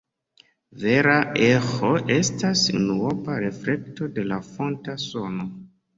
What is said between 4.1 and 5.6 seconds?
de la fonta sono.